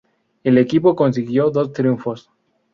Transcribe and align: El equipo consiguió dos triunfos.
El 0.43 0.57
equipo 0.57 0.95
consiguió 0.95 1.51
dos 1.51 1.73
triunfos. 1.73 2.31